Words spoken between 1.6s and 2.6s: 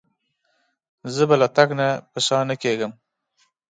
نه په شا نه